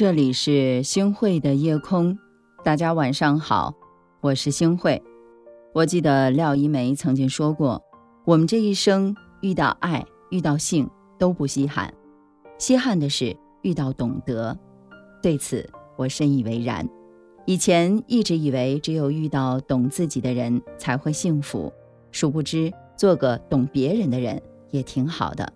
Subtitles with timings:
[0.00, 2.18] 这里是星汇的夜空，
[2.64, 3.74] 大家晚上好，
[4.22, 5.02] 我是星汇。
[5.74, 7.82] 我记得廖一梅曾经说过，
[8.24, 11.92] 我们这一生遇到爱、遇到性都不稀罕，
[12.56, 14.58] 稀罕的是遇到懂得。
[15.22, 15.68] 对此，
[15.98, 16.88] 我深以为然。
[17.44, 21.70] 以前一直以为只有遇到懂自己的人才会幸福，
[22.10, 24.40] 殊不知做个懂别人的人
[24.70, 25.52] 也挺好的。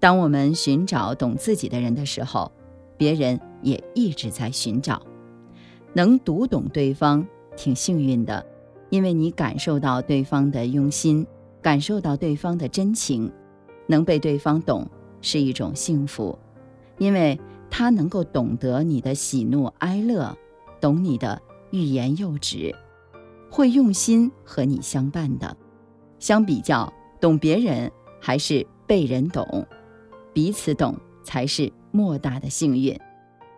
[0.00, 2.50] 当我们寻找懂自己的人的时候，
[2.96, 5.02] 别人也一直在寻找。
[5.92, 8.44] 能读懂对方，挺幸运的，
[8.90, 11.26] 因为你感受到对方的用心，
[11.60, 13.30] 感受到对方的真情。
[13.86, 14.88] 能被对方懂
[15.20, 16.38] 是一种幸福，
[16.98, 20.36] 因为他能够懂得你的喜怒哀乐。
[20.80, 21.38] 懂你的
[21.72, 22.74] 欲言又止，
[23.50, 25.54] 会用心和你相伴的。
[26.18, 26.90] 相比较，
[27.20, 29.66] 懂别人还是被人懂，
[30.32, 32.98] 彼此懂才是莫大的幸运。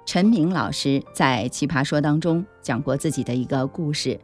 [0.05, 4.19] 陈明老师在《奇葩说》当中讲过自己的一个故事：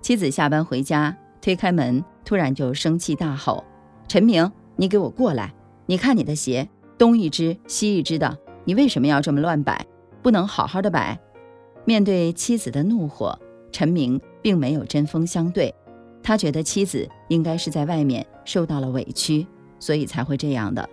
[0.00, 3.64] 妻子下班回家，推开门，突然就生气大吼
[4.06, 5.52] ：“陈明，你给我过来！
[5.86, 9.84] 你看你的鞋，东一只西一只的，你为什么要这么乱摆？
[10.22, 11.18] 不能好好的摆？”
[11.84, 13.36] 面对妻子的怒火，
[13.72, 15.74] 陈明并没有针锋相对。
[16.22, 19.46] 他觉得妻子应该是在外面受到了委屈，
[19.80, 20.88] 所以才会这样的。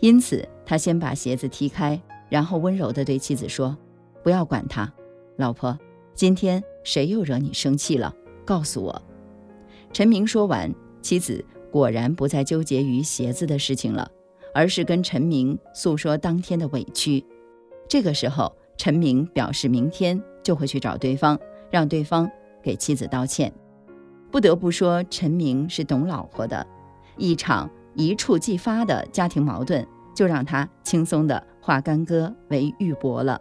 [0.00, 2.00] 因此，他先把鞋子踢开，
[2.32, 3.76] 然后温柔地对妻子说
[4.24, 4.90] ：“不要管他，
[5.36, 5.78] 老婆，
[6.14, 8.10] 今天谁又惹你生气了？
[8.42, 9.02] 告诉我。”
[9.92, 14.10] 陈明说完，妻子果然不再纠结于鞋子的事情了，
[14.54, 17.22] 而是跟陈明诉说当天的委屈。
[17.86, 18.50] 这个时候。
[18.78, 21.38] 陈明表示，明天就会去找对方，
[21.70, 22.28] 让对方
[22.62, 23.52] 给妻子道歉。
[24.30, 26.66] 不得不说，陈明是懂老婆的。
[27.16, 33.40] 一场一触即发的家庭矛盾，就让他轻松的化干戈为玉帛了。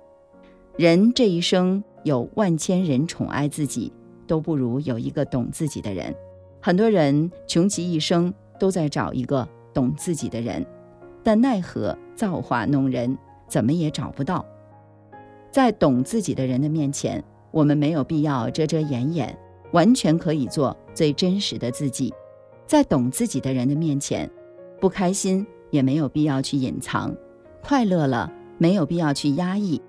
[0.78, 3.92] 人这一生有万千人宠爱自己，
[4.26, 6.16] 都不如有一个懂自己的人。
[6.62, 10.66] 很多人穷其一生都在找一个懂自己的人，
[11.24, 13.18] 但奈何造化弄人，
[13.48, 14.46] 怎么也找不到。
[15.52, 17.22] 在懂自己的人的面前，
[17.52, 19.38] 我们没有必要遮遮掩掩，
[19.74, 22.14] 完全可以做最真实的自己。
[22.66, 24.30] 在懂自己的人的面前，
[24.80, 27.16] 不开心也没有必要去隐藏，
[27.64, 29.82] 快乐了没有必要去压抑。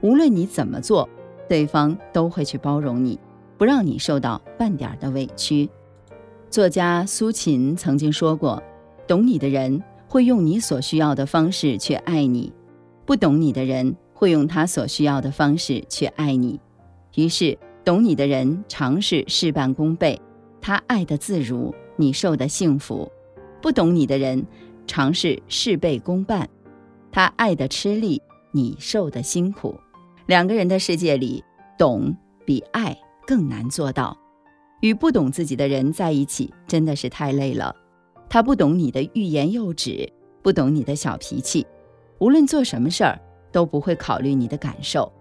[0.00, 1.08] 无论你怎么做，
[1.48, 3.18] 对方都会去包容你，
[3.58, 5.68] 不让你受到半点的委屈。
[6.48, 8.62] 作家苏秦曾经说过
[9.08, 12.52] ：“懂你的人会用你所需要的方式去爱你，
[13.04, 16.60] 不懂你的人。”会用他所需要的方式去爱你，
[17.16, 20.16] 于是懂你的人尝试事半功倍，
[20.60, 23.10] 他爱的自如，你受的幸福；
[23.60, 24.46] 不懂你的人
[24.86, 26.48] 尝试事倍功半，
[27.10, 28.20] 他爱的吃力，
[28.52, 29.78] 你受的辛苦。
[30.26, 31.42] 两个人的世界里，
[31.78, 34.16] 懂比爱更难做到。
[34.80, 37.74] 与不懂自己的人在一起，真的是太累了。
[38.28, 40.12] 他不懂你的欲言又止，
[40.42, 41.66] 不懂你的小脾气，
[42.18, 43.20] 无论做什么事儿。
[43.52, 45.12] 都不会考虑你的感受，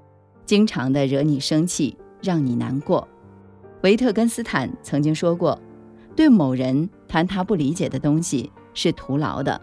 [0.45, 3.05] 经常的惹你生气，让你难过。
[3.83, 5.59] 维特根斯坦曾经说过，
[6.15, 9.61] 对某人谈他不理解的东西是徒劳的，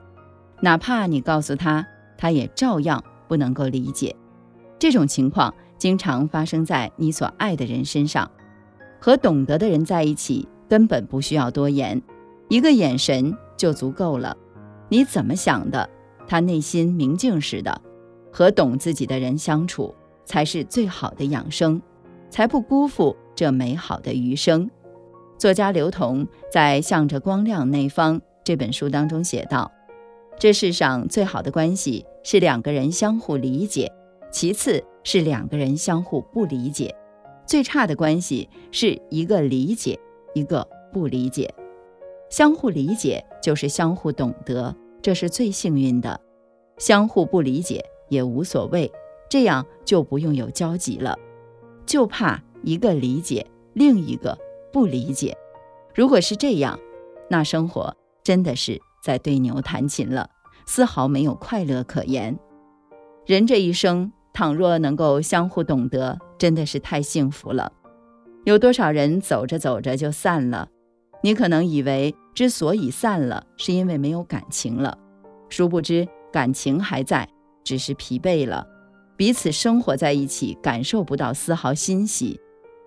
[0.60, 1.86] 哪怕你告诉他，
[2.16, 4.14] 他也照样不能够理解。
[4.78, 8.30] 这种情况经常发生在你所爱的人身上。
[9.00, 12.02] 和懂得的人在一起，根本不需要多言，
[12.48, 14.36] 一个眼神就足够了。
[14.88, 15.88] 你怎么想的，
[16.26, 17.80] 他内心明镜似的。
[18.32, 21.80] 和懂自己的人相处，才是最好的养生，
[22.28, 24.70] 才不辜负这美好的余生。
[25.38, 29.70] 作家刘同在《向着光亮那方》这本书当中写道
[30.40, 33.92] ：“这世上最好的关系是两个人相互理解，
[34.30, 36.96] 其次是两个人相互不理解，
[37.44, 40.00] 最差的关系是一个理解，
[40.32, 41.54] 一个不理解。
[42.30, 46.18] 相互理解就是相互懂得，这是最幸运的。
[46.78, 48.90] 相互不理解。”也无所谓，
[49.28, 51.18] 这样就不用有交集了。
[51.84, 54.38] 就怕一个理解，另一个
[54.72, 55.36] 不理解。
[55.94, 56.80] 如果是这样，
[57.28, 57.94] 那生活
[58.28, 60.28] 真的是在对牛弹琴了，
[60.66, 62.38] 丝毫没有快乐可言。
[63.24, 67.72] 人这一生，倘若能够相互懂得，真的是太幸福了。
[68.44, 70.68] 有多少人走着走着就散了？
[71.22, 74.98] 你可能以为之所以散了，是因为没有感情了，
[75.48, 77.26] 殊不知感情还在。
[77.64, 78.66] 只是疲惫了，
[79.16, 82.38] 彼此生活在一起，感受不到丝毫欣喜，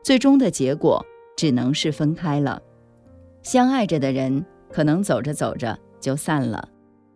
[0.04, 1.04] 最终的结果
[1.36, 2.62] 只能是分开了。
[3.42, 6.64] 相爱着的人，可能走着走着就散了；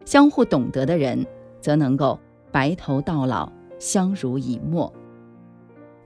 [0.05, 1.25] 相互懂得的人，
[1.61, 2.19] 则能够
[2.51, 4.91] 白头到老，相濡以沫。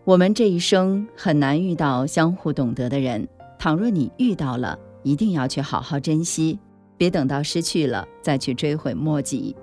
[0.05, 6.57] 我们这一生很难遇到相互懂得的人，倘若你遇到了，一定要去好好珍惜，
[6.97, 9.55] 别等到失去了再去追悔莫及。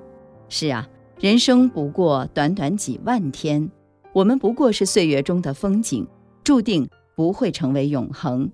[0.49, 0.88] 是啊，
[1.19, 3.71] 人生不过短短几万天，
[4.12, 6.06] 我们不过是岁月中的风景，
[6.44, 8.49] 注定不会成为永恒。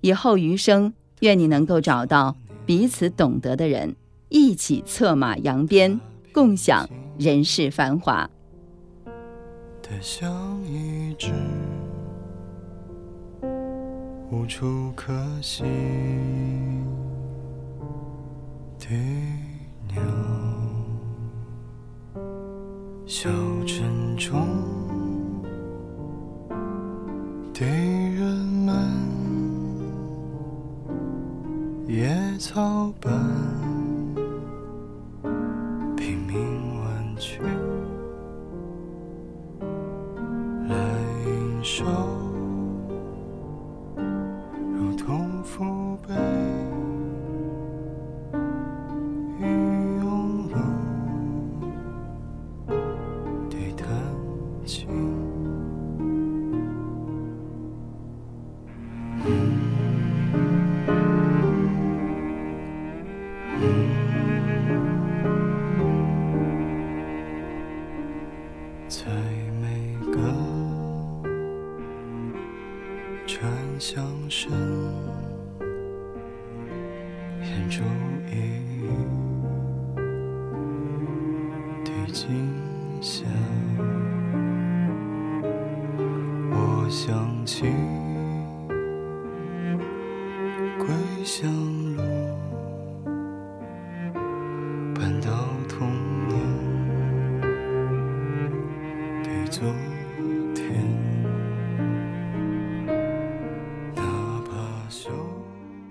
[0.00, 2.34] 以后余生，愿你能够找到
[2.68, 3.96] 彼此懂得的人。
[4.28, 5.98] 一起策马扬鞭，
[6.34, 6.86] 共享
[7.18, 8.28] 人世繁华。
[9.80, 10.30] 的像
[10.66, 11.32] 一只
[14.30, 15.62] 无处可栖
[18.78, 18.94] 的
[19.88, 20.02] 鸟，
[23.06, 23.30] 小
[23.66, 24.46] 城中
[27.54, 28.76] 的人们，
[31.88, 33.10] 野草般
[35.96, 37.40] 拼命弯曲，
[40.68, 40.76] 来
[41.24, 42.27] 迎收。
[68.88, 69.04] 在
[69.60, 69.66] 每
[70.12, 70.16] 个
[73.26, 74.52] 转向声，
[77.42, 77.82] 演出
[78.28, 78.32] 一
[81.84, 82.28] 的景
[83.02, 83.28] 象，
[86.50, 87.66] 我想起
[90.78, 90.86] 归
[91.24, 91.50] 乡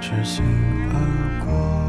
[0.00, 0.44] 痴心
[0.92, 1.87] 而过。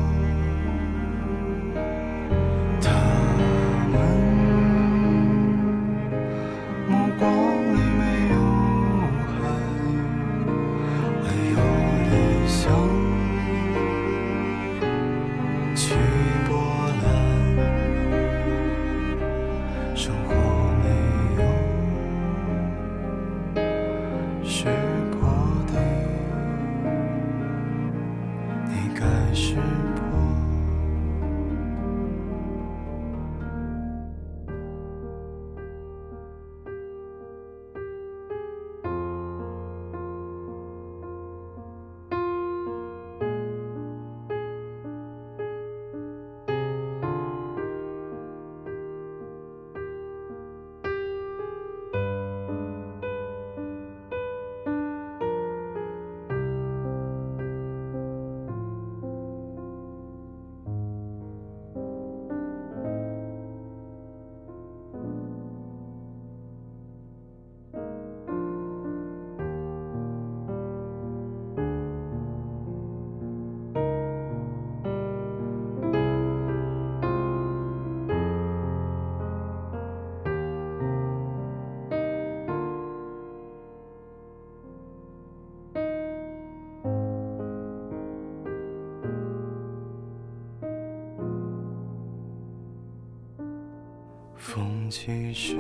[94.91, 95.55] 其实，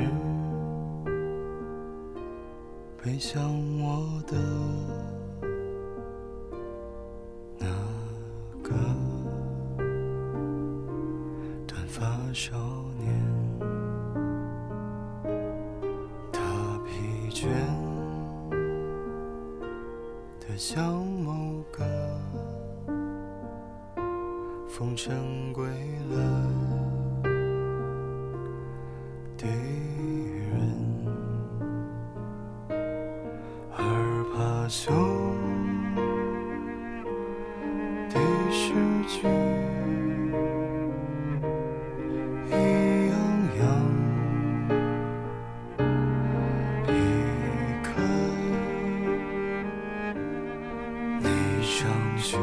[3.03, 3.39] 背向
[3.79, 4.35] 我的
[7.59, 7.67] 那
[8.63, 8.73] 个
[11.67, 12.01] 短发
[12.33, 12.78] 少年。
[34.69, 34.93] 而怕羞
[38.09, 38.15] 的
[38.51, 38.71] 诗
[39.07, 39.27] 句
[42.45, 42.53] 一
[43.09, 43.13] 样
[43.57, 43.63] 样
[46.85, 46.89] 离
[47.81, 47.87] 开。
[51.19, 51.25] 你
[51.63, 51.77] 上
[52.17, 52.37] 学